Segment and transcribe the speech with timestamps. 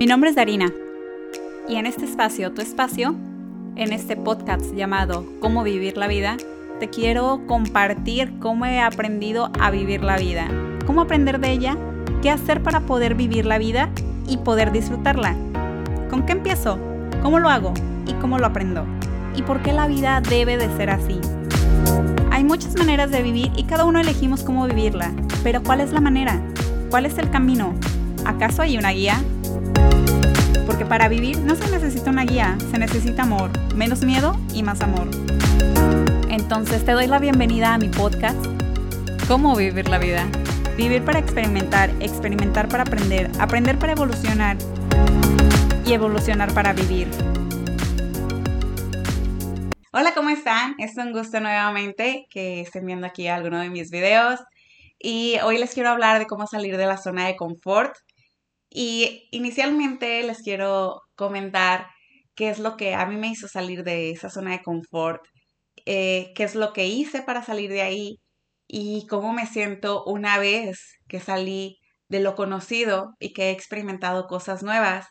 [0.00, 0.72] Mi nombre es Darina
[1.68, 3.14] y en este espacio, tu espacio,
[3.76, 6.38] en este podcast llamado Cómo vivir la vida,
[6.78, 10.48] te quiero compartir cómo he aprendido a vivir la vida,
[10.86, 11.76] cómo aprender de ella,
[12.22, 13.90] qué hacer para poder vivir la vida
[14.26, 15.36] y poder disfrutarla.
[16.08, 16.78] ¿Con qué empiezo?
[17.22, 17.74] ¿Cómo lo hago?
[18.06, 18.86] ¿Y cómo lo aprendo?
[19.36, 21.20] ¿Y por qué la vida debe de ser así?
[22.30, 25.12] Hay muchas maneras de vivir y cada uno elegimos cómo vivirla,
[25.42, 26.40] pero ¿cuál es la manera?
[26.88, 27.74] ¿Cuál es el camino?
[28.24, 29.22] ¿Acaso hay una guía?
[30.66, 34.80] Porque para vivir no se necesita una guía, se necesita amor, menos miedo y más
[34.80, 35.08] amor.
[36.28, 38.38] Entonces te doy la bienvenida a mi podcast,
[39.30, 40.26] ¿Cómo vivir la vida?
[40.76, 44.56] Vivir para experimentar, experimentar para aprender, aprender para evolucionar
[45.86, 47.06] y evolucionar para vivir.
[49.92, 50.74] Hola, ¿cómo están?
[50.78, 54.40] Es un gusto nuevamente que estén viendo aquí alguno de mis videos
[54.98, 57.94] y hoy les quiero hablar de cómo salir de la zona de confort
[58.70, 61.88] y inicialmente les quiero comentar
[62.34, 65.22] qué es lo que a mí me hizo salir de esa zona de confort,
[65.86, 68.18] eh, qué es lo que hice para salir de ahí
[68.68, 74.26] y cómo me siento una vez que salí de lo conocido y que he experimentado
[74.26, 75.06] cosas nuevas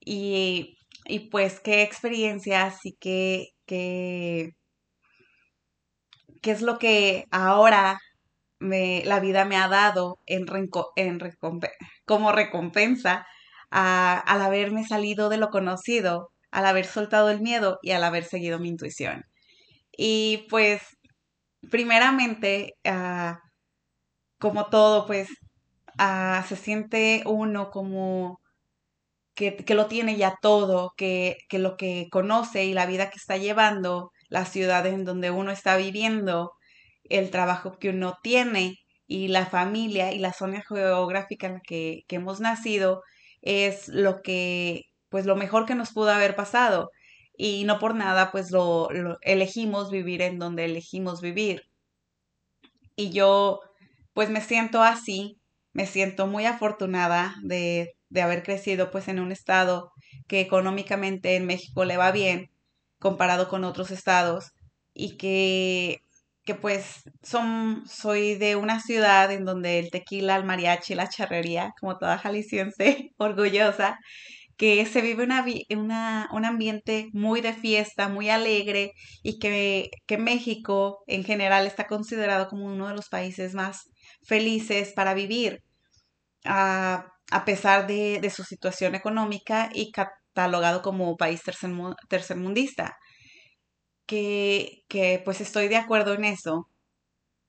[0.00, 4.52] y, y pues qué experiencias y qué, qué,
[6.42, 7.98] qué es lo que ahora
[8.60, 10.46] me, la vida me ha dado en,
[10.96, 11.20] en
[12.04, 13.26] como recompensa
[13.70, 18.58] al haberme salido de lo conocido, al haber soltado el miedo y al haber seguido
[18.58, 19.24] mi intuición.
[19.96, 20.82] Y pues,
[21.70, 23.40] primeramente, ah,
[24.38, 25.28] como todo, pues,
[25.98, 28.40] ah, se siente uno como
[29.34, 33.16] que, que, lo tiene ya todo, que, que lo que conoce y la vida que
[33.16, 36.52] está llevando, la ciudad en donde uno está viviendo,
[37.08, 42.04] el trabajo que uno tiene y la familia y la zona geográfica en la que,
[42.08, 43.02] hemos nacido
[43.40, 46.90] es lo que, pues lo mejor que nos pudo haber pasado.
[47.36, 48.88] Y no por nada, pues lo,
[49.22, 51.62] elegimos vivir en donde elegimos vivir.
[52.96, 53.60] Y yo,
[54.12, 55.38] pues me siento así,
[55.72, 59.92] me siento muy afortunada de, de haber crecido pues en un estado
[60.26, 62.50] que económicamente en México le va bien
[62.98, 64.52] comparado con otros estados
[64.92, 66.02] y que
[66.48, 71.74] que pues son, soy de una ciudad en donde el tequila, el mariachi, la charrería,
[71.78, 73.98] como toda jalisciense, orgullosa,
[74.56, 75.44] que se vive una,
[75.76, 78.92] una, un ambiente muy de fiesta, muy alegre
[79.22, 83.82] y que, que México en general está considerado como uno de los países más
[84.26, 85.62] felices para vivir,
[86.46, 91.42] a, a pesar de, de, su situación económica y catalogado como país
[92.08, 92.96] tercermundista
[94.08, 96.68] que, que pues estoy de acuerdo en eso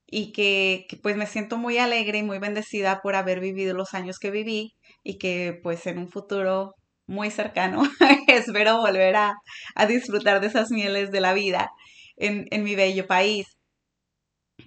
[0.05, 3.93] y que, que, pues me siento muy alegre y muy bendecida por haber vivido los
[3.93, 6.75] años que viví y que pues en un futuro
[7.07, 7.83] muy cercano
[8.27, 9.35] espero volver a,
[9.75, 11.71] a, disfrutar de esas mieles de la vida
[12.17, 13.47] en, en mi bello país.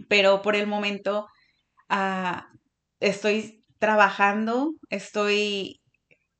[0.08, 1.26] Pero por el momento
[1.90, 2.40] uh,
[3.00, 5.80] estoy trabajando, estoy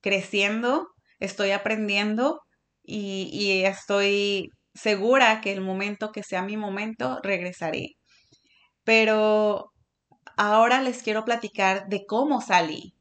[0.01, 0.89] creciendo,
[1.21, 2.41] estoy aprendiendo
[2.83, 7.97] y, y estoy segura que el momento que sea mi momento regresaré.
[8.85, 9.73] Pero
[10.37, 12.95] ahora les quiero platicar de cómo salí,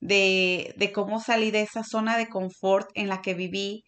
[0.00, 3.84] de, de cómo salí de esa zona de confort en la que viví,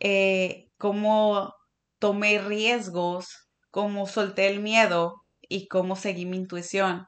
[0.00, 1.54] eh, cómo
[1.98, 3.26] tomé riesgos,
[3.70, 5.14] cómo solté el miedo
[5.48, 7.06] y cómo seguí mi intuición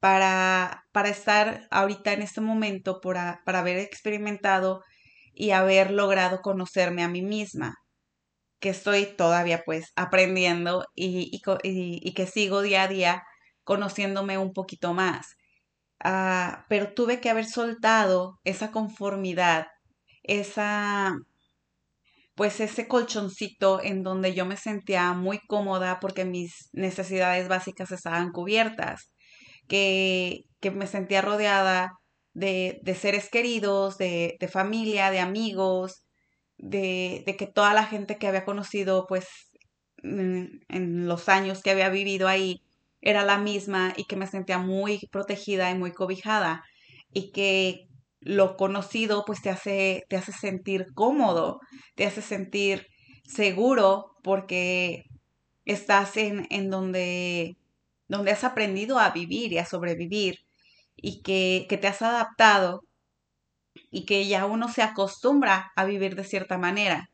[0.00, 4.82] para, para estar ahorita en este momento, para haber experimentado
[5.32, 7.76] y haber logrado conocerme a mí misma
[8.60, 13.22] que estoy todavía pues aprendiendo y, y, que sigo día a día
[13.64, 15.36] conociéndome un poquito más.
[16.00, 19.66] Ah, pero tuve que haber soltado esa conformidad,
[20.22, 21.16] esa,
[22.34, 28.30] pues ese colchoncito en donde yo me sentía muy cómoda porque mis necesidades básicas estaban
[28.32, 29.10] cubiertas,
[29.68, 31.92] que, que me sentía rodeada
[32.34, 36.05] de, de seres queridos, de, de familia, de amigos,
[36.58, 39.26] de, de que toda la gente que había conocido, pues,
[40.02, 42.62] en los años que había vivido ahí,
[43.00, 46.64] era la misma y que me sentía muy protegida y muy cobijada
[47.12, 47.86] y que
[48.20, 51.60] lo conocido pues te hace, te hace sentir cómodo,
[51.94, 52.86] te hace sentir
[53.24, 55.04] seguro porque
[55.64, 57.56] estás en, en donde,
[58.08, 60.36] donde has aprendido a vivir y a sobrevivir
[60.96, 62.82] y que, que te has adaptado
[63.90, 67.08] y que ya uno se acostumbra a vivir de cierta manera.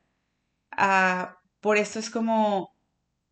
[0.72, 2.72] Ah, por eso es como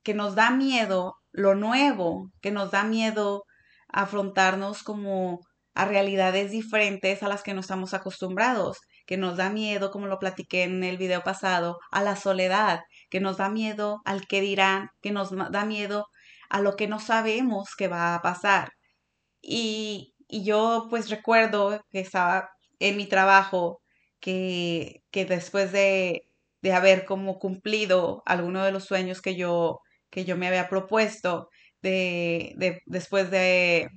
[0.03, 3.45] que nos da miedo lo nuevo, que nos da miedo
[3.89, 5.41] afrontarnos como
[5.75, 10.19] a realidades diferentes a las que no estamos acostumbrados, que nos da miedo, como lo
[10.19, 12.81] platiqué en el video pasado, a la soledad,
[13.11, 16.07] que nos da miedo al que dirán, que nos da miedo
[16.49, 18.71] a lo que no sabemos que va a pasar.
[19.43, 22.51] Y, y yo pues recuerdo que estaba
[22.81, 23.83] en mi trabajo,
[24.21, 26.23] que, que después de,
[26.63, 29.81] de haber como cumplido alguno de los sueños que yo,
[30.11, 31.49] que yo me había propuesto,
[31.83, 33.89] de, de después de,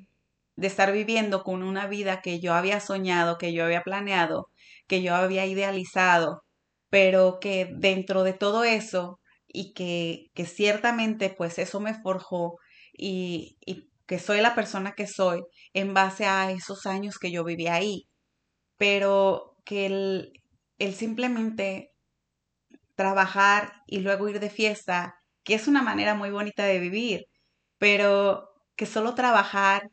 [0.56, 4.48] de estar viviendo con una vida que yo había soñado, que yo había planeado,
[4.88, 6.44] que yo había idealizado,
[6.90, 12.58] pero que dentro de todo eso y que, que ciertamente pues eso me forjó
[12.94, 15.42] y, y que soy la persona que soy
[15.74, 18.08] en base a esos años que yo viví ahí,
[18.84, 20.34] pero que el,
[20.78, 21.94] el simplemente
[22.96, 27.26] trabajar y luego ir de fiesta, que es una manera muy bonita de vivir,
[27.78, 29.90] pero que solo trabajar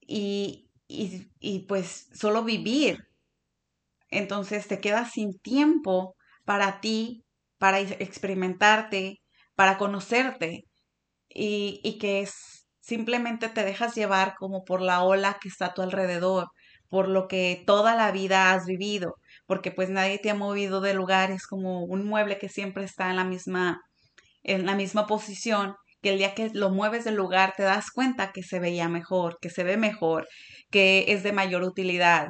[0.00, 2.98] y, y, y pues solo vivir.
[4.10, 7.24] Entonces te quedas sin tiempo para ti,
[7.58, 9.22] para experimentarte,
[9.54, 10.64] para conocerte
[11.28, 15.74] y, y que es, simplemente te dejas llevar como por la ola que está a
[15.74, 16.48] tu alrededor,
[16.94, 20.94] por lo que toda la vida has vivido, porque pues nadie te ha movido de
[20.94, 23.80] lugar, es como un mueble que siempre está en la misma,
[24.44, 28.30] en la misma posición que el día que lo mueves del lugar te das cuenta
[28.30, 30.28] que se veía mejor, que se ve mejor,
[30.70, 32.28] que es de mayor utilidad.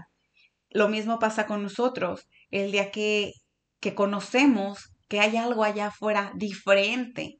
[0.70, 2.22] Lo mismo pasa con nosotros.
[2.50, 3.32] El día que,
[3.80, 7.36] que conocemos que hay algo allá afuera diferente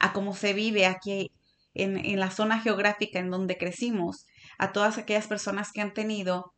[0.00, 1.30] a cómo se vive aquí
[1.72, 4.26] en, en la zona geográfica en donde crecimos,
[4.58, 6.53] a todas aquellas personas que han tenido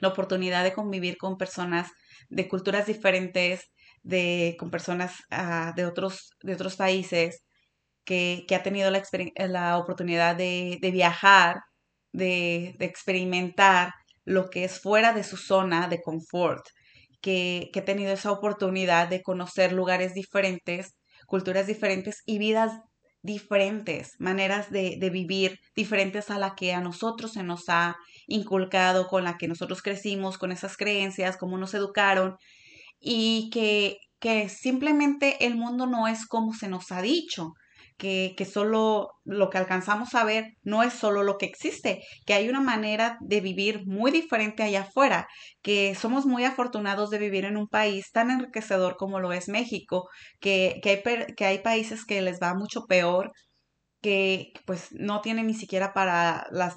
[0.00, 1.90] la oportunidad de convivir con personas
[2.28, 3.70] de culturas diferentes,
[4.02, 7.42] de, con personas uh, de, otros, de otros países,
[8.04, 9.02] que, ha tenido la,
[9.48, 11.60] la oportunidad de, viajar,
[12.12, 13.92] de, experimentar
[14.24, 16.64] lo que es fuera de su zona de confort,
[17.20, 20.94] que, que ha tenido esa oportunidad de conocer lugares diferentes,
[21.26, 22.72] culturas diferentes y vidas
[23.22, 27.96] diferentes, maneras de, de, vivir diferentes a la que a nosotros se nos ha
[28.30, 32.36] inculcado, con la que nosotros crecimos, con esas creencias, cómo nos educaron,
[32.98, 37.52] y que, que simplemente el mundo no es como se nos ha dicho,
[37.98, 42.32] que, que, solo lo que alcanzamos a ver no es solo lo que existe, que
[42.32, 45.28] hay una manera de vivir muy diferente allá afuera,
[45.60, 50.08] que somos muy afortunados de vivir en un país tan enriquecedor como lo es México,
[50.40, 53.32] que, que, hay, que hay países que les va mucho peor,
[54.00, 56.76] que pues no tienen ni siquiera para las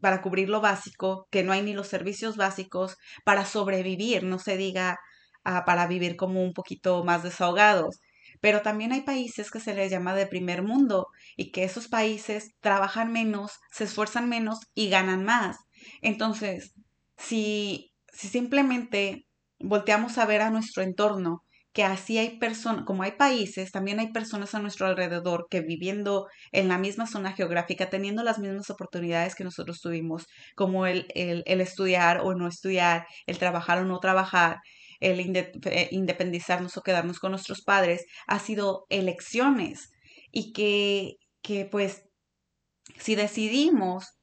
[0.00, 4.56] para cubrir lo básico, que no hay ni los servicios básicos para sobrevivir, no se
[4.56, 4.98] diga
[5.44, 8.00] ah, para vivir como un poquito más desahogados
[8.40, 12.50] pero también hay países que se les llama de primer mundo y que esos países
[12.60, 15.56] trabajan menos, se esfuerzan menos y ganan más.
[16.02, 16.72] Entonces,
[17.16, 19.26] si, si simplemente
[19.58, 21.44] volteamos a ver a nuestro entorno,
[21.76, 26.26] que así hay personas, como hay países, también hay personas a nuestro alrededor que viviendo
[26.50, 31.42] en la misma zona geográfica, teniendo las mismas oportunidades que nosotros tuvimos, como el, el,
[31.44, 34.56] el estudiar o no estudiar, el trabajar o no trabajar,
[35.00, 39.90] el eh, independizarnos o quedarnos con nuestros padres, ha sido elecciones.
[40.32, 42.04] Y que, que pues
[42.98, 44.14] si decidimos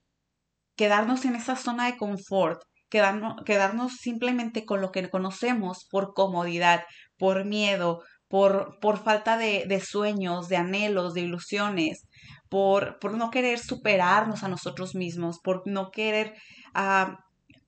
[0.75, 2.63] quedarnos en esa zona de confort,
[2.93, 6.83] quedarnos, quedarnos simplemente con lo que conocemos por comodidad,
[7.17, 12.07] por miedo, por, por falta de, de, sueños, de anhelos, de ilusiones,
[12.49, 16.33] por, por, no querer superarnos a nosotros mismos, por no querer,
[16.75, 17.15] uh,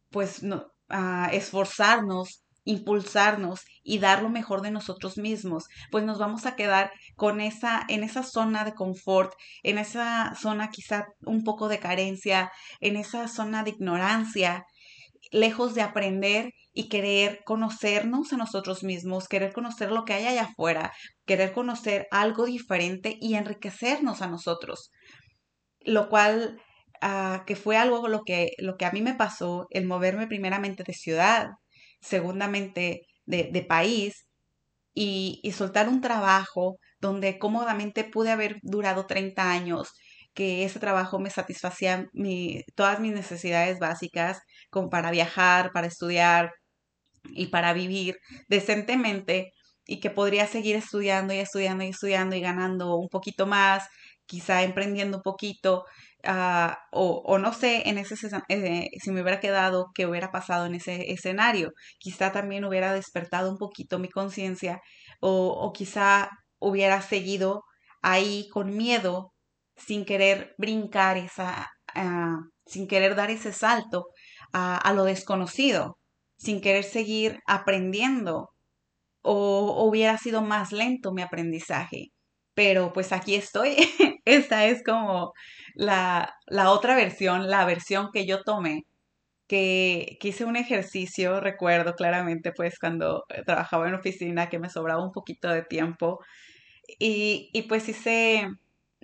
[0.09, 6.45] pues, no, uh, esforzarnos impulsarnos y dar lo mejor de nosotros mismos, pues nos vamos
[6.45, 9.33] a quedar con esa, en esa zona de confort,
[9.63, 14.65] en esa zona quizá un poco de carencia, en esa zona de ignorancia,
[15.31, 20.43] lejos de aprender y querer conocernos a nosotros mismos, querer conocer lo que hay allá
[20.43, 20.91] afuera,
[21.25, 24.91] querer conocer algo diferente y enriquecernos a nosotros.
[25.81, 26.59] Lo cual,
[27.01, 30.83] uh, que fue algo lo que, lo que a mí me pasó, el moverme primeramente
[30.85, 31.47] de ciudad,
[32.01, 34.27] segundamente de, país
[34.93, 39.91] y, y, soltar un trabajo donde cómodamente pude haber durado 30 años,
[40.35, 44.39] que ese trabajo me satisfacía mi, todas mis necesidades básicas,
[44.69, 46.51] como para viajar, para estudiar
[47.29, 49.51] y para vivir decentemente
[49.85, 53.87] y que podría seguir estudiando y estudiando y estudiando y ganando un poquito más,
[54.25, 55.85] quizá emprendiendo un poquito,
[56.27, 58.15] Ah, o, no sé, en ese
[58.49, 61.71] eh, si me hubiera quedado, qué hubiera pasado en ese escenario.
[61.99, 64.81] Quizá también hubiera despertado un poquito mi conciencia
[65.19, 67.63] o, o quizá hubiera seguido
[68.01, 69.33] ahí con miedo
[69.75, 74.07] sin querer brincar esa, uh, sin querer dar ese salto
[74.53, 75.97] a, lo desconocido,
[76.37, 78.51] sin querer seguir aprendiendo,
[79.21, 82.09] o, hubiera sido más lento mi aprendizaje.
[82.53, 83.75] Pero pues aquí estoy.
[84.25, 85.33] Esta es como
[85.75, 88.85] la, la otra versión, la versión que yo tomé
[89.47, 95.03] que, hice un ejercicio, recuerdo claramente, pues cuando eh, trabajaba en oficina, que me sobraba
[95.03, 96.19] un poquito de tiempo.
[96.99, 98.47] Y, pues hice,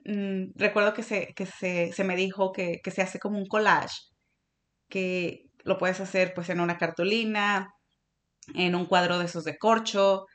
[0.05, 3.47] mm, recuerdo que, se, que se, se me dijo que, que, se hace como un
[3.47, 3.95] collage,
[4.89, 7.69] que lo puedes hacer pues en una cartulina,
[8.55, 10.25] en un cuadro de esos de corcho.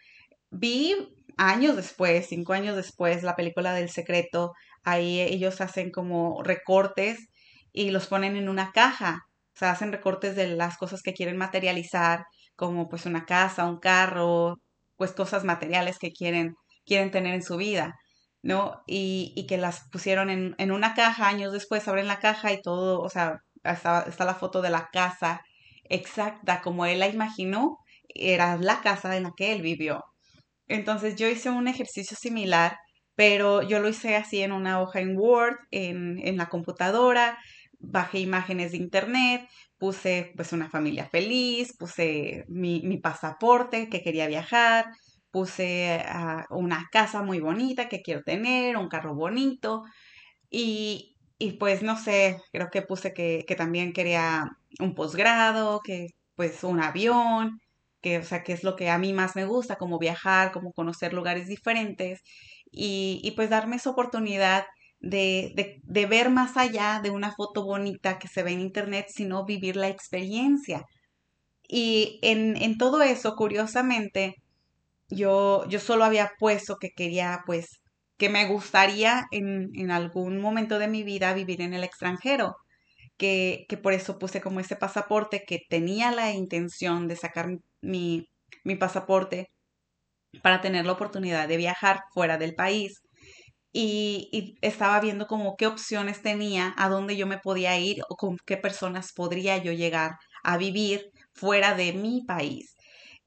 [0.51, 0.97] Vi
[1.37, 4.53] años después, cinco años después, la película del secreto,
[4.85, 7.29] ahí ellos hacen como recortes
[7.73, 9.21] y los ponen en una caja.
[9.55, 12.25] O sea, hacen recortes de las cosas que quieren materializar,
[12.57, 14.57] como pues una casa, un carro,
[14.97, 16.55] pues cosas materiales que quieren,
[16.85, 17.95] quieren tener en su vida,
[18.43, 18.83] ¿no?
[18.87, 22.61] Y, y que las pusieron en, en, una caja, años después abren la caja y
[22.63, 25.43] todo, o sea, está, está la foto de la casa
[25.85, 27.79] exacta como él la imaginó,
[28.09, 30.05] era la casa en la que él vivió.
[30.69, 32.77] Entonces yo hice un ejercicio similar,
[33.15, 37.39] pero yo lo hice así en una hoja en Word, en, en la computadora,
[37.79, 44.27] bajé imágenes de internet, puse pues una familia feliz, puse mi, mi pasaporte que quería
[44.27, 44.87] viajar,
[45.37, 46.03] puse
[46.49, 49.83] una casa muy bonita que quiero tener, un carro bonito
[50.49, 54.45] y, y pues no sé, creo que puse que, que también quería
[54.81, 57.61] un posgrado, que pues un avión,
[58.01, 60.73] que o sea, que es lo que a mí más me gusta, como viajar, como
[60.73, 62.23] conocer lugares diferentes
[62.73, 64.65] y, y pues darme esa oportunidad
[65.01, 65.53] de,
[65.83, 69.77] de, ver más allá de una foto bonita que se ve en internet, sino vivir
[69.77, 70.87] la experiencia.
[71.69, 74.37] Y en, en todo eso, curiosamente,
[75.09, 77.81] yo, yo solo había puesto que quería, pues,
[78.19, 82.57] que me gustaría en, en algún momento de mi vida vivir en el extranjero.
[83.19, 87.49] Que, que, por eso puse como ese pasaporte, que tenía la intención de sacar
[87.81, 88.29] mi,
[88.65, 89.51] mi pasaporte
[90.43, 93.03] para tener la oportunidad de viajar fuera del país
[93.73, 98.39] y, estaba viendo como qué opciones tenía, a dónde yo me podía ir o con
[98.47, 102.76] qué personas podría yo llegar a vivir fuera de mi país.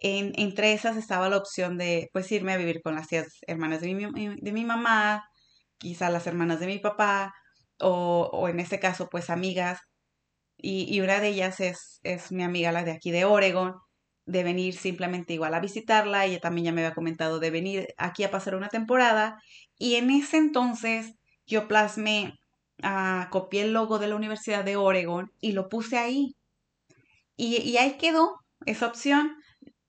[0.01, 3.81] En, entre esas estaba la opción de pues irme a vivir con las tías hermanas
[3.81, 5.23] de mi, de mi mamá,
[5.77, 7.33] quizá las hermanas de mi papá,
[7.79, 9.79] o, o en este caso pues amigas.
[10.57, 13.75] Y, y, una de ellas es, es mi amiga, la de aquí de Oregon,
[14.25, 16.25] de venir simplemente igual a visitarla.
[16.25, 19.39] Ella también ya me había comentado de venir aquí a pasar una temporada
[19.77, 21.15] y en ese entonces
[21.47, 22.39] yo plasmé,
[22.83, 26.35] ah, copié el logo de la Universidad de Oregon y lo puse ahí.
[27.37, 29.35] Y, ahí quedó esa opción.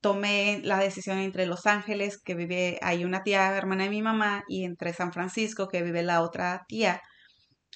[0.01, 4.43] Tomé la decisión entre Los Ángeles, que vive ahí una tía hermana de mi mamá,
[4.47, 7.01] y entre San Francisco, que vive la otra tía.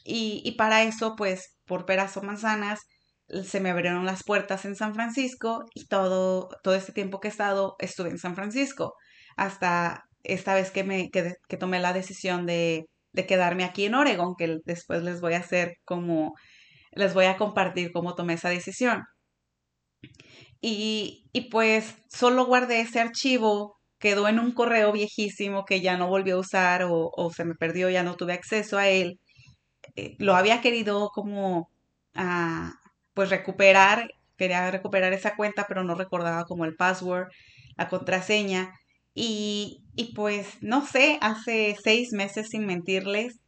[0.04, 2.82] Y, y para eso, pues, por peras o manzanas,
[3.44, 7.32] se me abrieron las puertas en San Francisco y todo, todo este tiempo que he
[7.32, 8.94] estado estuve en San Francisco
[9.36, 14.36] hasta esta vez que, me, que, tomé la decisión de, de, quedarme aquí en Oregon,
[14.38, 16.34] que después les voy a hacer como,
[16.92, 19.04] les voy a compartir cómo tomé esa decisión.
[20.68, 26.08] Y, y pues solo guardé ese archivo, quedó en un correo viejísimo que ya no
[26.08, 29.20] volví a usar o, se me perdió, ya no tuve acceso a él.
[29.96, 31.70] Eh, lo había querido como
[32.16, 32.74] ah,
[33.14, 37.30] pues recuperar, quería recuperar esa cuenta, pero no recordaba como el password,
[37.78, 38.74] la contraseña.
[39.14, 43.40] Y, y pues, no sé, hace seis meses, sin mentirles,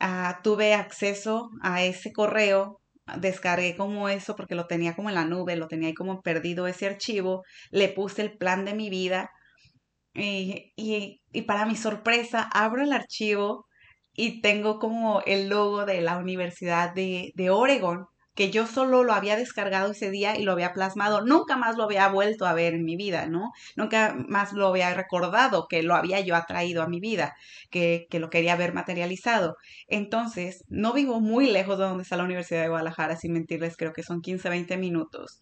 [0.00, 2.77] ah, tuve acceso a ese correo,
[3.18, 6.66] descargué como eso porque lo tenía como en la nube, lo tenía ahí como perdido
[6.66, 9.30] ese archivo, le puse el plan de mi vida
[10.14, 13.66] y, y, y para mi sorpresa abro el archivo
[14.12, 18.06] y tengo como el logo de la Universidad de, de Oregon
[18.38, 21.82] que yo solo lo había descargado ese día y lo había plasmado, nunca más lo
[21.82, 23.50] había vuelto a ver en mi vida, ¿no?
[23.74, 27.34] Nunca más lo había recordado que lo había yo atraído a mi vida,
[27.68, 29.56] que, que lo quería ver materializado.
[29.88, 33.92] Entonces, no vivo muy lejos de donde está la Universidad de Guadalajara, sin mentirles, creo
[33.92, 35.40] que son 15, 20 minutos.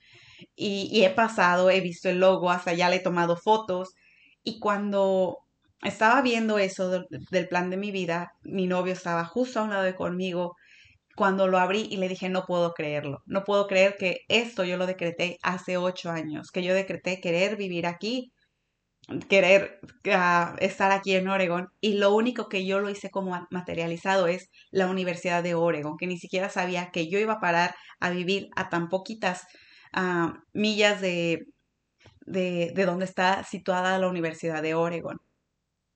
[0.55, 3.95] Y, he pasado, he visto el logo, hasta ya le he tomado fotos.
[4.43, 5.41] Y cuando
[5.83, 9.71] estaba viendo eso del, del plan de mi vida, mi novio estaba justo a un
[9.71, 10.57] lado de conmigo,
[11.17, 14.77] cuando lo abrí y le dije, no puedo creerlo, no puedo creer que esto yo
[14.77, 18.33] lo decreté hace ocho años, que yo decreté querer vivir aquí,
[19.29, 19.81] querer
[20.13, 24.51] ah, estar aquí en Oregon y lo único que yo lo hice como materializado es
[24.71, 28.49] la Universidad de Oregon, que ni siquiera sabía que yo iba a parar a vivir
[28.57, 29.47] a tan poquitas
[29.93, 31.47] ah, millas de,
[32.27, 35.19] de, de donde está situada la Universidad de Oregon.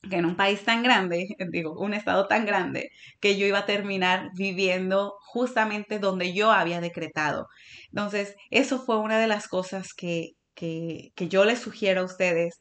[0.08, 2.90] Que en un país tan grande, digo, un estado tan grande,
[3.20, 7.46] que yo iba a terminar viviendo justamente donde yo había decretado.
[7.88, 12.60] Entonces, eso fue una de las cosas que, que, que yo les sugiero a ustedes,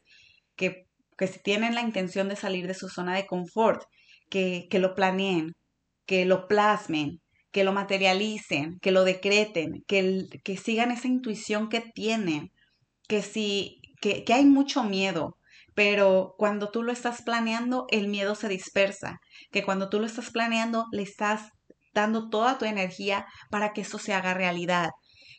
[0.56, 3.82] que, que si tienen la intención de salir de su zona de confort,
[4.28, 5.54] que, que lo planeen,
[6.06, 7.20] que lo plasmen,
[7.52, 12.52] que lo materialicen, que lo decreten, que, que sigan esa intuición que tienen,
[13.08, 15.36] que si, que, que hay mucho miedo,
[15.74, 20.30] pero cuando tú lo estás planeando, el miedo se dispersa, que cuando tú lo estás
[20.30, 21.50] planeando, le estás
[21.92, 24.90] dando toda tu energía para que eso se haga realidad,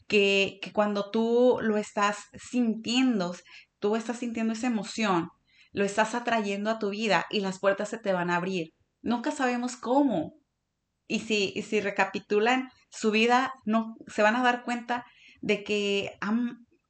[0.07, 3.35] que, que cuando tú lo estás sintiendo,
[3.79, 5.29] tú estás sintiendo esa emoción,
[5.71, 8.73] lo estás atrayendo a tu vida y las puertas se te van a abrir.
[9.01, 10.33] Nunca sabemos cómo.
[11.07, 15.05] Y si, si recapitulan su vida, no, se van a dar cuenta
[15.41, 16.17] de que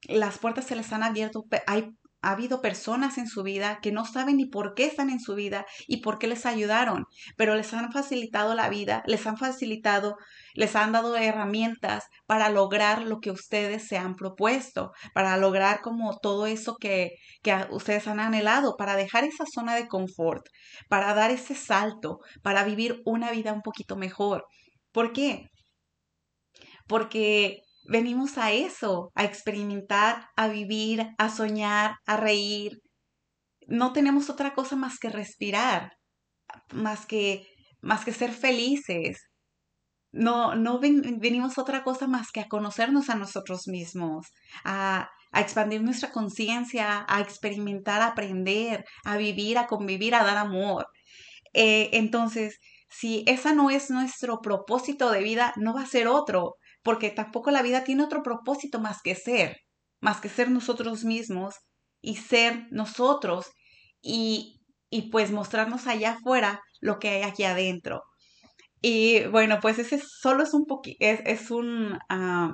[0.03, 1.89] las puertas se les han abierto, hay
[2.21, 5.35] ha habido personas en su vida que no saben ni por qué están en su
[5.35, 10.17] vida y por qué les ayudaron, pero les han facilitado la vida, les han facilitado,
[10.53, 16.17] les han dado herramientas para lograr lo que ustedes se han propuesto, para lograr como
[16.17, 17.11] todo eso que,
[17.41, 20.45] que ustedes han anhelado, para dejar esa zona de confort,
[20.89, 24.45] para dar ese salto, para vivir una vida un poquito mejor.
[24.91, 25.47] ¿Por qué?
[26.87, 27.61] Porque
[27.91, 32.79] venimos a eso, a experimentar, a vivir, a soñar, a reír.
[33.67, 35.91] No tenemos otra cosa más que respirar,
[36.73, 37.45] más que,
[37.81, 39.27] más que ser felices.
[40.13, 44.27] No, no venimos otra cosa más que a conocernos a nosotros mismos,
[44.63, 50.37] a, a expandir nuestra conciencia, a experimentar, a aprender, a vivir, a convivir, a dar
[50.37, 50.87] amor.
[51.53, 56.55] Eh, entonces, si esa no es nuestro propósito de vida, no va a ser otro
[56.83, 59.57] porque tampoco la vida tiene otro propósito más que ser,
[59.99, 61.55] más que ser nosotros mismos
[62.01, 63.47] y ser nosotros
[64.01, 68.01] y, y pues mostrarnos allá afuera lo que hay aquí adentro.
[68.81, 70.65] Y bueno, pues ese solo es un
[70.99, 72.53] es, es, un, uh,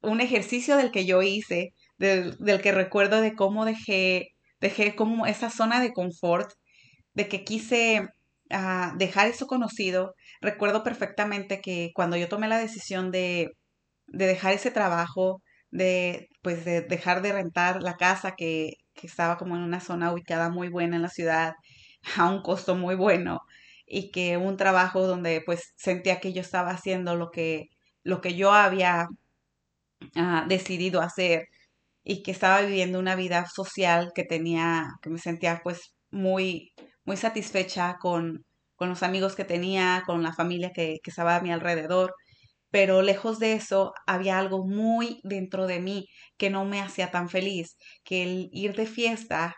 [0.00, 4.28] un ejercicio del que yo hice, del, del, que recuerdo de cómo dejé,
[4.60, 6.52] dejé como esa zona de confort,
[7.14, 8.08] de que quise
[8.52, 10.14] uh, dejar eso conocido.
[10.40, 13.50] Recuerdo perfectamente que cuando yo tomé la decisión de,
[14.06, 19.36] de dejar ese trabajo, de pues de dejar de rentar la casa que, que estaba
[19.38, 21.54] como en una zona ubicada muy buena en la ciudad,
[22.16, 23.40] a un costo muy bueno,
[23.86, 27.66] y que un trabajo donde pues sentía que yo estaba haciendo lo que,
[28.04, 29.08] lo que yo había
[30.16, 31.48] uh, decidido hacer
[32.04, 36.72] y que estaba viviendo una vida social que tenía, que me sentía pues muy,
[37.08, 38.44] muy satisfecha con,
[38.76, 42.14] con los amigos que tenía, con la familia que, estaba a mi alrededor,
[42.70, 47.30] pero lejos de eso había algo muy dentro de mí que no me hacía tan
[47.30, 49.56] feliz, que el ir de fiesta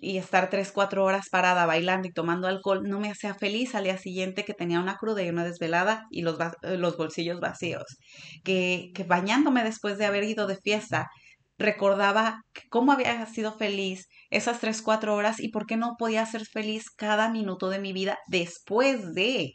[0.00, 3.84] y estar tres, cuatro horas parada bailando y tomando alcohol no me hacía feliz al
[3.84, 7.84] día siguiente que tenía una cruda y una desvelada y los, los bolsillos vacíos,
[8.44, 11.08] que, que bañándome después de haber ido de fiesta
[11.58, 16.46] recordaba cómo había sido feliz esas tres, cuatro horas y por qué no podía ser
[16.46, 19.54] feliz cada minuto de mi vida después de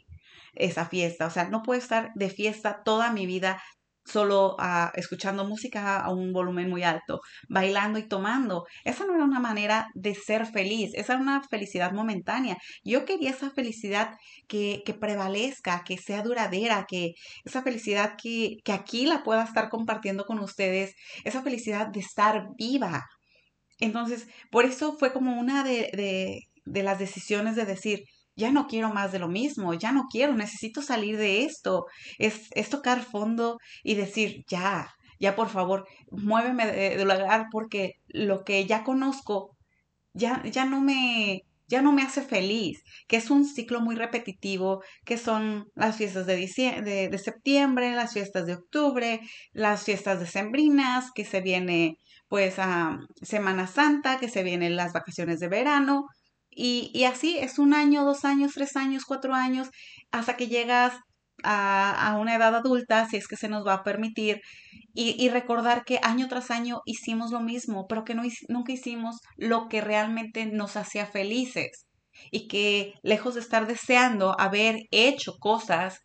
[0.54, 1.26] esa fiesta.
[1.26, 3.60] O sea, no puedo estar de fiesta toda mi vida
[4.04, 8.64] solo uh, escuchando música a un volumen muy alto, bailando y tomando.
[8.84, 12.56] Esa no era una manera de ser feliz, esa era una felicidad momentánea.
[12.84, 14.16] Yo quería esa felicidad
[14.48, 17.12] que, que prevalezca, que sea duradera, que
[17.44, 22.48] esa felicidad que, que aquí la pueda estar compartiendo con ustedes, esa felicidad de estar
[22.58, 23.04] viva.
[23.78, 28.04] Entonces, por eso fue como una de, de, de las decisiones de decir,
[28.36, 31.86] ya no quiero más de lo mismo, ya no quiero, necesito salir de esto.
[32.18, 34.88] Es, tocar fondo y decir, ya,
[35.20, 39.56] ya por favor, muéveme de, de lugar porque lo que ya conozco
[40.14, 44.82] ya, ya no me ya no me hace feliz, que es un ciclo muy repetitivo,
[45.04, 49.20] que son las fiestas de, de, de septiembre, las fiestas de octubre,
[49.52, 51.96] las fiestas decembrinas, que se viene
[52.28, 56.04] pues a Semana Santa, que se vienen las vacaciones de verano,
[56.56, 59.68] y, así es un año, dos años, tres años, cuatro años,
[60.10, 60.94] hasta que llegas
[61.42, 64.40] a, una edad adulta, si es que se nos va a permitir,
[64.94, 69.68] y, recordar que año tras año hicimos lo mismo, pero que no, nunca hicimos lo
[69.68, 71.86] que realmente nos hacía felices.
[72.30, 75.98] Y que lejos de estar deseando haber hecho cosas,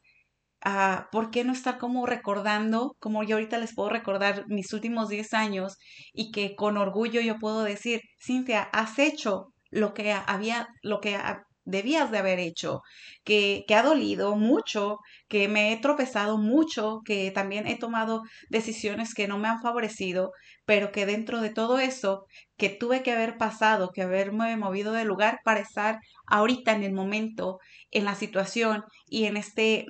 [0.66, 5.10] uh, ¿por qué no estar como recordando, como yo ahorita les puedo recordar mis últimos
[5.10, 5.78] 10 años
[6.14, 11.18] y que con orgullo yo puedo decir, Cintia, has hecho lo que había, lo que
[11.66, 12.82] debías de haber hecho,
[13.24, 19.14] que, que ha dolido mucho, que me he tropezado mucho, que también he tomado decisiones
[19.14, 20.32] que no me han favorecido,
[20.66, 22.26] pero que dentro de todo eso,
[22.58, 26.94] que tuve que haber pasado, que haberme movido de lugar para estar ahorita en el
[26.94, 27.60] momento,
[27.92, 29.86] en la situación y en este,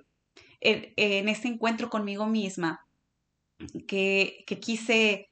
[0.60, 2.80] en, en este encuentro conmigo misma,
[3.88, 5.29] que, que quise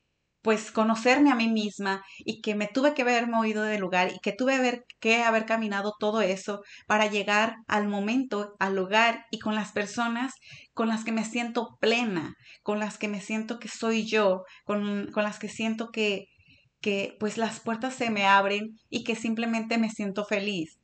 [0.48, 4.20] pues conocerme a mí misma y que me tuve que haber movido de lugar y
[4.20, 9.56] que tuve que haber caminado todo eso para llegar al momento, al lugar y con
[9.56, 10.36] las personas
[10.74, 12.34] con las que me siento plena,
[12.64, 16.28] con las que me siento que soy yo, con, con las que siento que,
[16.80, 20.80] que pues las puertas se me abren y que simplemente me siento feliz.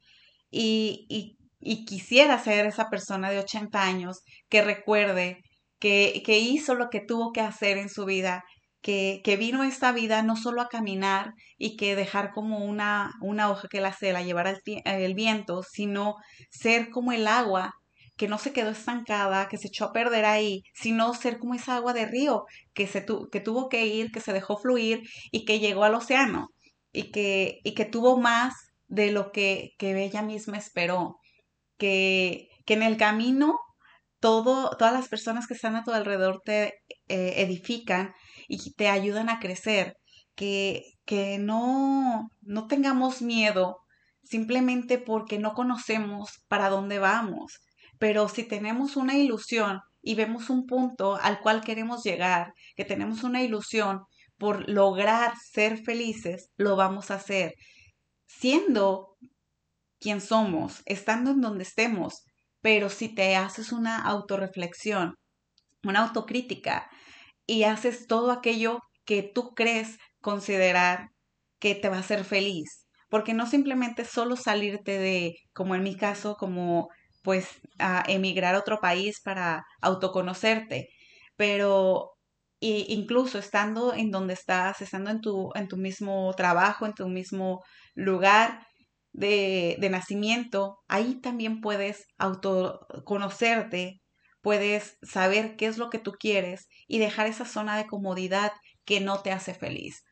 [0.52, 5.38] Y, y, y quisiera ser esa persona de 80 años que recuerde
[5.80, 8.44] que, que hizo lo que tuvo que hacer en su vida
[8.84, 13.50] que, que, vino esta vida no solo a caminar y que dejar como una, una
[13.50, 16.18] hoja que la cela, llevar el, el viento, sino
[16.52, 17.74] ser como el agua
[18.18, 21.78] que no se quedó estancada, que se echó a perder ahí, sino ser como esa
[21.78, 22.44] agua de río
[22.74, 25.96] que, se tu, que tuvo que ir, que se dejó fluir y que llegó al
[25.96, 26.50] océano
[26.92, 28.54] y que, y que tuvo más
[28.88, 31.18] de lo que, que ella misma esperó,
[31.78, 33.58] que, que en el camino
[34.20, 36.76] todo, todas las personas que están a tu alrededor te
[37.08, 38.14] eh, edifican
[38.48, 39.98] y te ayudan a crecer,
[40.36, 43.78] que, que no, no tengamos miedo
[44.24, 47.60] simplemente porque no conocemos para dónde vamos.
[48.00, 53.24] Pero si tenemos una ilusión y vemos un punto al cual queremos llegar, que tenemos
[53.24, 54.02] una ilusión
[54.38, 57.54] por lograr ser felices, lo vamos a hacer.
[58.26, 59.16] Siendo
[60.00, 62.26] quien somos, estando en donde estemos,
[62.62, 65.16] pero si te haces una autorreflexión,
[65.84, 66.90] una autocrítica
[67.48, 71.10] y haces todo aquello que tú crees considerar
[71.60, 72.88] que te va a hacer feliz.
[73.10, 76.90] Porque no simplemente solo salirte de, como en mi caso, como
[77.24, 77.48] pues
[77.80, 80.90] a emigrar a otro país para autoconocerte,
[81.38, 82.12] pero
[82.60, 87.62] incluso estando en donde estás, estando en tu, en tu mismo trabajo, en tu mismo
[87.94, 88.66] lugar
[89.12, 94.02] de, de nacimiento, ahí también puedes autoconocerte,
[94.44, 98.52] puedes saber qué es lo que tú quieres y dejar esa zona de comodidad
[98.86, 100.04] que no te hace feliz.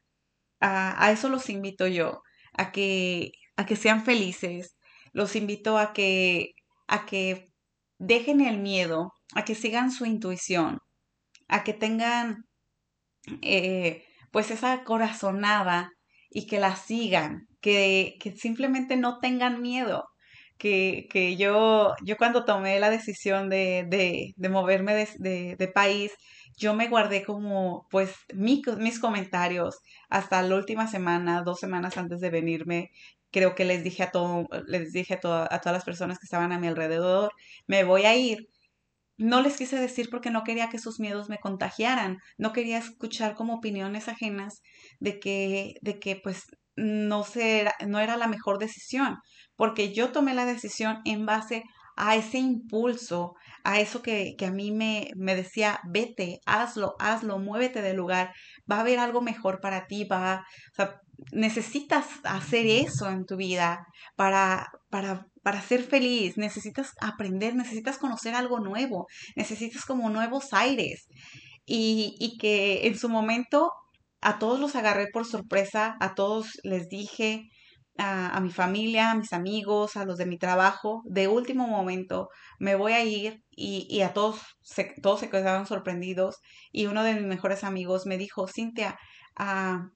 [0.62, 2.22] A, eso los invito yo,
[2.54, 4.78] a que, a que sean felices,
[5.12, 6.54] los invito a que,
[6.88, 7.50] a que
[7.98, 10.80] dejen el miedo, a que sigan su intuición,
[11.50, 12.46] a que tengan
[13.42, 15.92] eh, pues esa corazonada
[16.30, 20.06] y que la sigan, que, que simplemente no tengan miedo,
[20.62, 23.86] que, yo, yo cuando tomé la decisión de,
[24.38, 26.12] de, moverme de, de, país,
[26.58, 32.30] yo me guardé como pues mis comentarios hasta la última semana, dos semanas antes de
[32.30, 32.92] venirme.
[33.32, 36.52] Creo que les dije a todo, les dije a, a todas las personas que estaban
[36.52, 37.32] a mi alrededor,
[37.68, 38.48] me voy a ir.
[39.18, 43.36] No les quise decir porque no quería que sus miedos me contagiaran, no quería escuchar
[43.36, 44.62] como opiniones ajenas
[45.00, 46.46] de que, de que pues
[46.76, 47.26] no,
[47.88, 49.18] no era la mejor decisión
[49.62, 54.72] porque yo tomé la decisión en base a ese impulso, a eso que, a mí
[54.72, 58.34] me, me, decía, vete, hazlo, hazlo, muévete del lugar,
[58.70, 60.48] va a haber algo mejor para ti, va,
[61.32, 68.34] necesitas hacer eso en tu vida para, para, para ser feliz, necesitas aprender, necesitas conocer
[68.34, 71.06] algo nuevo, necesitas como nuevos aires.
[71.68, 73.72] Y, y que en su momento
[74.22, 77.44] a todos los agarré por sorpresa, a todos les dije,
[77.98, 82.76] a, mi familia, a mis amigos, a los de mi trabajo, de último momento me
[82.76, 86.38] voy a ir y, a todos se, todos se quedaron sorprendidos
[86.72, 88.98] y uno de mis mejores amigos me dijo, Cintia,
[89.36, 89.90] ah,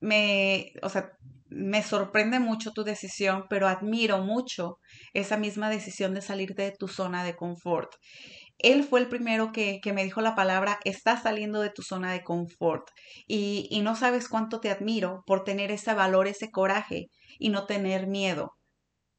[0.00, 1.12] me, o sea,
[1.48, 4.78] me sorprende mucho tu decisión, pero admiro mucho
[5.12, 7.92] esa misma decisión de salirte de tu zona de confort.
[8.62, 12.12] Él fue el primero que, que me dijo la palabra, estás saliendo de tu zona
[12.12, 12.88] de confort
[13.26, 17.06] y, y no sabes cuánto te admiro por tener ese valor, ese coraje
[17.38, 18.52] y no tener miedo.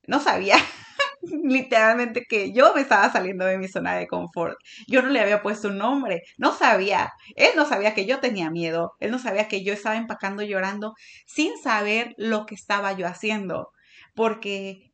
[0.08, 0.58] No sabía
[1.44, 4.58] literalmente que yo me estaba saliendo de mi zona de confort.
[4.88, 7.12] Yo no le había puesto un nombre, no sabía.
[7.36, 10.94] Él no sabía que yo tenía miedo, él no sabía que yo estaba empacando llorando
[11.26, 13.70] sin saber lo que estaba yo haciendo.
[14.16, 14.92] Porque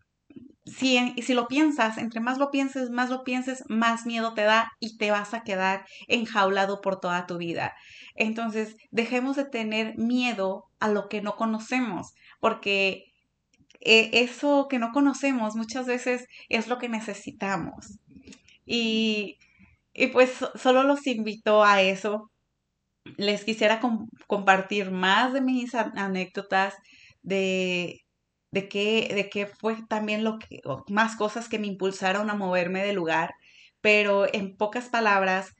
[0.70, 4.72] si, si lo piensas, entre más lo pienses, más lo pienses, más miedo te da
[4.80, 7.74] y te vas a quedar enjaulado por toda tu vida.
[8.16, 13.06] Entonces, dejemos de tener miedo a lo que no conocemos, porque
[13.82, 18.00] eh, eso que no conocemos muchas veces es lo que necesitamos.
[18.66, 19.38] Y,
[19.94, 22.30] y pues solo los invito a eso.
[23.18, 23.80] Les quisiera
[24.28, 26.76] compartir más de mis anécdotas,
[27.22, 28.02] de,
[28.52, 32.84] de qué, de qué fue también lo que, más cosas que me impulsaron a moverme
[32.84, 33.32] de lugar,
[33.82, 35.54] pero en pocas palabras,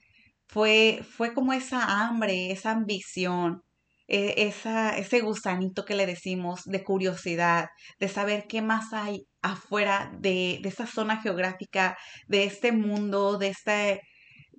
[0.50, 3.62] fue, fue como esa hambre, esa ambición,
[4.08, 7.68] e, esa, ese gusanito que le decimos de curiosidad,
[8.00, 13.48] de saber qué más hay afuera de, de esa zona geográfica, de este mundo, de,
[13.48, 14.00] este,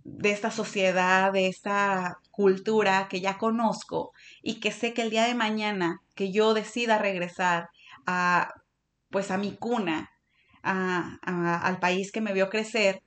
[0.04, 5.26] de esta sociedad, de esta cultura que ya conozco y que sé que el día
[5.26, 7.68] de mañana que yo decida regresar
[8.08, 8.54] a,
[9.10, 10.10] pues a mi cuna,
[10.64, 13.02] al país que me vio crecer,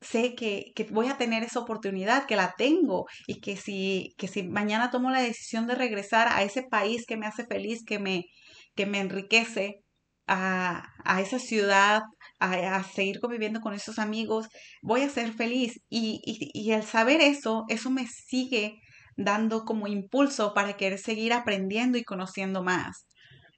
[0.00, 4.42] sé que, voy a tener esa oportunidad, que la tengo y que si, que si
[4.44, 8.26] mañana tomo la decisión de regresar a ese país que me hace feliz, que me,
[8.74, 9.82] que me enriquece,
[10.28, 12.02] a, esa ciudad,
[12.38, 14.48] a, seguir conviviendo con esos amigos,
[14.82, 15.80] voy a ser feliz.
[15.88, 18.80] Y, y, y el saber eso, eso me sigue
[19.16, 23.06] dando como impulso para querer seguir aprendiendo y conociendo más.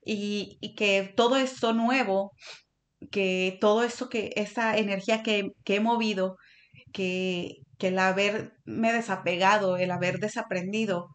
[0.05, 2.33] Y, que todo esto nuevo
[3.11, 6.37] que todo eso que, esa energía que, he movido,
[6.93, 11.09] que, que el haberme desapegado, el haber desaprendido,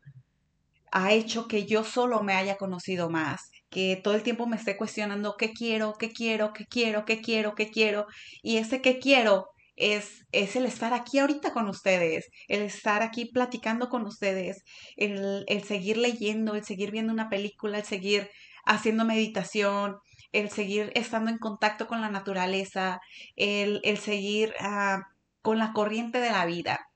[0.92, 4.78] ha hecho que yo solo me haya conocido más, que todo el tiempo me esté
[4.78, 8.06] cuestionando qué quiero, qué quiero, qué quiero, qué quiero, qué quiero.
[8.42, 13.26] Y ese qué quiero es, es el estar aquí ahorita con ustedes, el estar aquí
[13.26, 14.64] platicando con ustedes,
[14.96, 18.30] el, el seguir leyendo, el seguir viendo una película, el seguir
[18.66, 19.98] haciendo meditación,
[20.32, 23.00] el seguir estando en contacto con la naturaleza,
[23.36, 25.04] el, seguir ah,
[25.42, 26.90] con la corriente de la vida.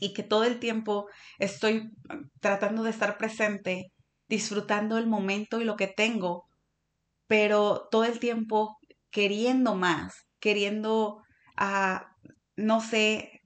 [0.00, 1.06] Y que todo el tiempo
[1.38, 1.90] estoy
[2.40, 3.92] tratando de estar presente,
[4.28, 6.46] disfrutando el momento y lo que tengo,
[7.26, 8.78] pero todo el tiempo
[9.10, 11.22] queriendo más, queriendo,
[11.56, 12.12] ah,
[12.56, 13.42] no sé,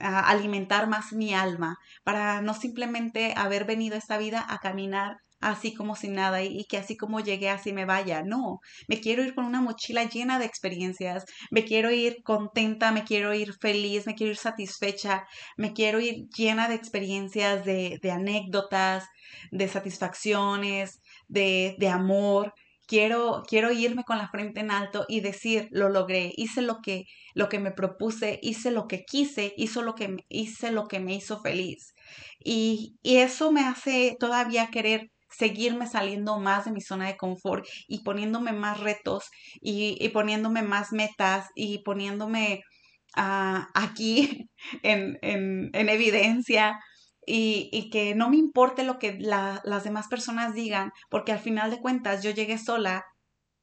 [0.00, 5.18] ah, alimentar más mi alma, para no simplemente haber venido a esta vida a caminar
[5.46, 8.22] así como sin nada y, que así como llegué así me vaya.
[8.22, 13.04] No, me quiero ir con una mochila llena de experiencias, me quiero ir contenta, me
[13.04, 15.24] quiero ir feliz, me quiero ir satisfecha,
[15.56, 19.04] me quiero ir llena de experiencias, de, anécdotas,
[19.52, 22.52] de satisfacciones, de, de amor.
[22.88, 27.04] Quiero, quiero irme con la frente en alto y decir, lo logré, hice lo que,
[27.34, 31.14] lo que me propuse, hice lo que quise, hizo lo que, hice lo que me
[31.14, 31.94] hizo feliz.
[32.38, 37.66] Y, y eso me hace todavía querer seguirme saliendo más de mi zona de confort
[37.88, 39.24] y poniéndome más retos
[39.60, 42.62] y, poniéndome más metas y poniéndome
[43.16, 44.48] ah, aquí
[44.82, 46.78] en, evidencia
[47.26, 51.80] y, que no me importe lo que las demás personas digan, porque al final de
[51.80, 53.04] cuentas yo llegué sola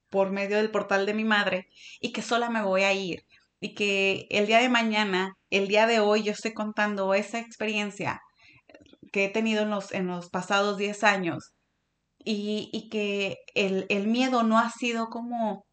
[0.09, 1.67] por medio del portal de mi madre
[1.99, 3.23] y que sola me voy a ir
[3.59, 8.21] y que el día de mañana, el día de hoy yo estoy contando esa experiencia
[9.13, 11.53] que he tenido en los, en los pasados 10 años
[12.25, 15.65] y, que el, miedo no ha sido como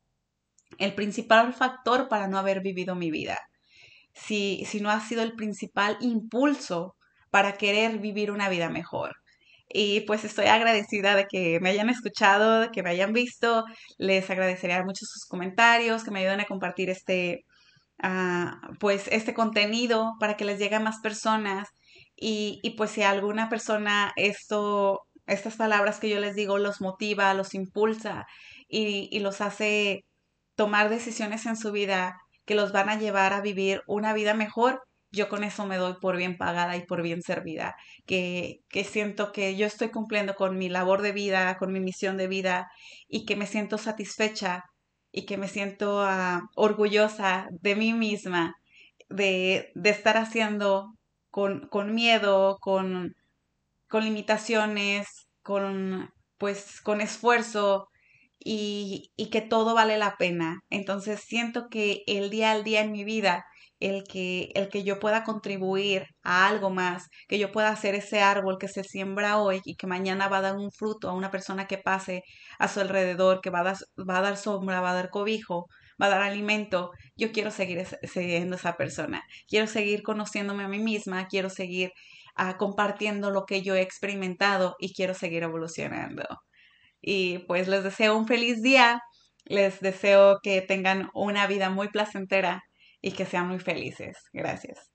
[0.79, 3.39] el principal factor para no haber vivido mi vida,
[4.15, 6.97] si, si no ha sido el principal impulso
[7.31, 9.17] para querer vivir una vida mejor.
[9.73, 13.65] Y pues estoy agradecida de que me hayan escuchado, de que me hayan visto.
[13.99, 17.45] Les agradecería mucho sus comentarios, que me ayuden a compartir este,
[18.03, 21.69] ah, pues este contenido para que les llegue a más personas.
[22.17, 27.33] Y, y pues si alguna persona esto estas palabras que yo les digo los motiva,
[27.35, 28.27] los impulsa
[28.69, 30.05] y, los hace
[30.57, 34.83] tomar decisiones en su vida que los van a llevar a vivir una vida mejor,
[35.12, 39.33] yo con eso me doy por bien pagada y por bien servida, que, que, siento
[39.33, 42.71] que yo estoy cumpliendo con mi labor de vida, con mi misión de vida
[43.09, 44.64] y que me siento satisfecha
[45.12, 48.55] y que me siento ah, orgullosa de mí misma,
[49.09, 50.95] de, de estar haciendo
[51.31, 53.14] con, con miedo, con,
[53.90, 57.88] con limitaciones, con pues con esfuerzo
[58.38, 60.61] y, y, que todo vale la pena.
[60.70, 63.44] Entonces siento que el día al día en mi vida,
[63.81, 68.20] el que, el que yo pueda contribuir a algo más, que yo pueda hacer ese
[68.20, 71.31] árbol que se siembra hoy y que mañana va a dar un fruto a una
[71.31, 72.22] persona que pase
[72.59, 73.76] a su alrededor, que va a dar,
[74.09, 75.66] va a dar sombra, va a dar cobijo,
[76.00, 79.22] va a dar alimento, yo quiero seguir siendo esa persona.
[79.48, 81.92] Quiero seguir conociéndome a mí misma, quiero seguir
[82.59, 86.24] compartiendo lo que yo he experimentado y quiero seguir evolucionando.
[87.00, 89.03] Y pues les deseo un feliz día,
[89.44, 92.62] les deseo que tengan una vida muy placentera
[93.03, 94.18] y que sean muy felices.
[94.33, 94.90] Gracias.